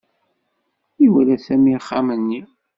Iwala 1.05 1.35
Sami 1.45 1.71
axxam-nni. 1.79 2.41